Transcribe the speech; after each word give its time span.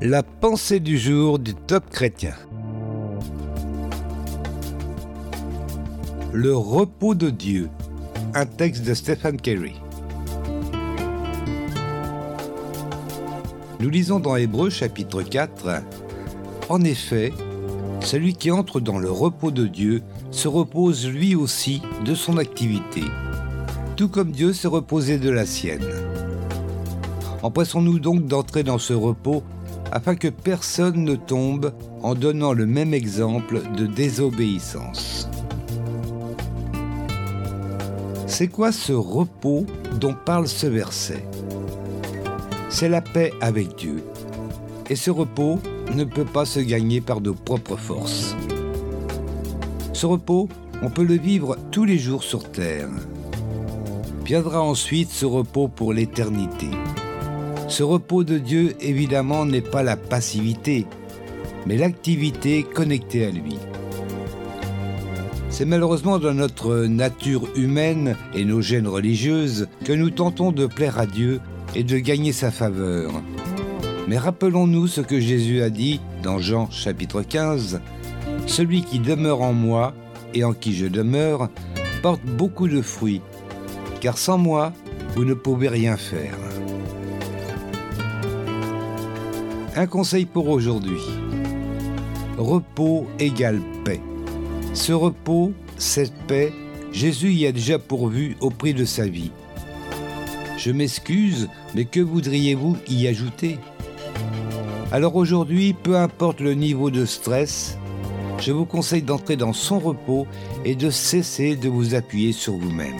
La 0.00 0.22
pensée 0.22 0.78
du 0.78 0.96
jour 0.96 1.40
du 1.40 1.56
top 1.56 1.90
chrétien. 1.90 2.34
Le 6.32 6.54
repos 6.56 7.16
de 7.16 7.30
Dieu. 7.30 7.68
Un 8.32 8.46
texte 8.46 8.84
de 8.86 8.94
Stephen 8.94 9.40
Kerry. 9.40 9.74
Nous 13.80 13.90
lisons 13.90 14.20
dans 14.20 14.36
Hébreu 14.36 14.70
chapitre 14.70 15.22
4. 15.22 15.82
En 16.68 16.80
effet, 16.82 17.32
celui 17.98 18.34
qui 18.34 18.52
entre 18.52 18.78
dans 18.78 19.00
le 19.00 19.10
repos 19.10 19.50
de 19.50 19.66
Dieu 19.66 20.02
se 20.30 20.46
repose 20.46 21.08
lui 21.08 21.34
aussi 21.34 21.82
de 22.04 22.14
son 22.14 22.38
activité, 22.38 23.02
tout 23.96 24.08
comme 24.08 24.30
Dieu 24.30 24.52
s'est 24.52 24.68
reposé 24.68 25.18
de 25.18 25.30
la 25.30 25.44
sienne. 25.44 25.90
Empressons-nous 27.42 27.98
donc 27.98 28.26
d'entrer 28.26 28.62
dans 28.62 28.78
ce 28.78 28.92
repos 28.92 29.42
afin 29.92 30.14
que 30.14 30.28
personne 30.28 31.04
ne 31.04 31.14
tombe 31.14 31.72
en 32.02 32.14
donnant 32.14 32.52
le 32.52 32.66
même 32.66 32.94
exemple 32.94 33.62
de 33.76 33.86
désobéissance. 33.86 35.28
C'est 38.26 38.48
quoi 38.48 38.72
ce 38.72 38.92
repos 38.92 39.66
dont 39.98 40.14
parle 40.14 40.46
ce 40.46 40.66
verset? 40.66 41.24
C'est 42.68 42.88
la 42.88 43.00
paix 43.00 43.32
avec 43.40 43.76
Dieu. 43.76 44.04
Et 44.90 44.96
ce 44.96 45.10
repos 45.10 45.58
ne 45.94 46.04
peut 46.04 46.24
pas 46.24 46.44
se 46.44 46.60
gagner 46.60 47.00
par 47.00 47.20
nos 47.20 47.34
propres 47.34 47.76
forces. 47.76 48.36
Ce 49.92 50.06
repos, 50.06 50.48
on 50.82 50.90
peut 50.90 51.04
le 51.04 51.16
vivre 51.16 51.56
tous 51.70 51.84
les 51.84 51.98
jours 51.98 52.22
sur 52.22 52.50
Terre. 52.50 52.88
Viendra 54.24 54.62
ensuite 54.62 55.10
ce 55.10 55.26
repos 55.26 55.68
pour 55.68 55.92
l'éternité. 55.92 56.68
Ce 57.68 57.82
repos 57.82 58.24
de 58.24 58.38
Dieu, 58.38 58.74
évidemment, 58.80 59.44
n'est 59.44 59.60
pas 59.60 59.82
la 59.82 59.96
passivité, 59.96 60.86
mais 61.66 61.76
l'activité 61.76 62.62
connectée 62.62 63.26
à 63.26 63.30
lui. 63.30 63.58
C'est 65.50 65.66
malheureusement 65.66 66.18
dans 66.18 66.32
notre 66.32 66.86
nature 66.86 67.46
humaine 67.56 68.16
et 68.34 68.46
nos 68.46 68.62
gènes 68.62 68.88
religieuses 68.88 69.68
que 69.84 69.92
nous 69.92 70.08
tentons 70.08 70.50
de 70.50 70.64
plaire 70.64 70.98
à 70.98 71.04
Dieu 71.04 71.40
et 71.74 71.84
de 71.84 71.98
gagner 71.98 72.32
sa 72.32 72.50
faveur. 72.50 73.10
Mais 74.08 74.16
rappelons-nous 74.16 74.86
ce 74.86 75.02
que 75.02 75.20
Jésus 75.20 75.60
a 75.60 75.68
dit 75.68 76.00
dans 76.22 76.38
Jean 76.38 76.70
chapitre 76.70 77.20
15. 77.20 77.80
Celui 78.46 78.82
qui 78.82 78.98
demeure 78.98 79.42
en 79.42 79.52
moi 79.52 79.92
et 80.32 80.42
en 80.42 80.54
qui 80.54 80.74
je 80.74 80.86
demeure 80.86 81.50
porte 82.02 82.24
beaucoup 82.24 82.68
de 82.68 82.80
fruits, 82.80 83.20
car 84.00 84.16
sans 84.16 84.38
moi, 84.38 84.72
vous 85.14 85.26
ne 85.26 85.34
pouvez 85.34 85.68
rien 85.68 85.98
faire. 85.98 86.38
Un 89.76 89.86
conseil 89.86 90.24
pour 90.24 90.48
aujourd'hui. 90.48 91.00
Repos 92.36 93.06
égale 93.18 93.60
paix. 93.84 94.00
Ce 94.74 94.92
repos, 94.92 95.52
cette 95.76 96.14
paix, 96.26 96.52
Jésus 96.92 97.32
y 97.32 97.46
a 97.46 97.52
déjà 97.52 97.78
pourvu 97.78 98.36
au 98.40 98.50
prix 98.50 98.74
de 98.74 98.84
sa 98.84 99.06
vie. 99.06 99.30
Je 100.56 100.72
m'excuse, 100.72 101.48
mais 101.74 101.84
que 101.84 102.00
voudriez-vous 102.00 102.76
y 102.88 103.06
ajouter? 103.06 103.58
Alors 104.90 105.16
aujourd'hui, 105.16 105.74
peu 105.74 105.96
importe 105.96 106.40
le 106.40 106.54
niveau 106.54 106.90
de 106.90 107.04
stress, 107.04 107.78
je 108.40 108.52
vous 108.52 108.64
conseille 108.64 109.02
d'entrer 109.02 109.36
dans 109.36 109.52
son 109.52 109.78
repos 109.78 110.26
et 110.64 110.74
de 110.74 110.90
cesser 110.90 111.56
de 111.56 111.68
vous 111.68 111.94
appuyer 111.94 112.32
sur 112.32 112.54
vous-même. 112.54 112.96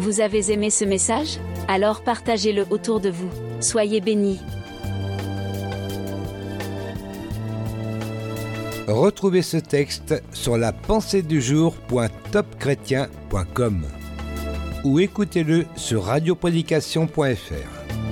Vous 0.00 0.22
avez 0.22 0.50
aimé 0.50 0.70
ce 0.70 0.86
message? 0.86 1.38
Alors 1.68 2.02
partagez-le 2.02 2.64
autour 2.70 3.00
de 3.00 3.10
vous. 3.10 3.28
Soyez 3.60 4.00
bénis. 4.00 4.40
Retrouvez 8.88 9.42
ce 9.42 9.58
texte 9.58 10.22
sur 10.32 10.56
la 10.56 10.72
pensée 10.72 11.20
du 11.20 11.42
ou 14.84 15.00
écoutez-le 15.00 15.66
sur 15.76 16.04
radioprédication.fr. 16.04 18.09